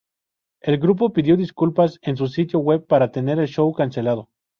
[0.61, 4.29] El grupo pidió disculpas en su sitio web para tener el show cancelado.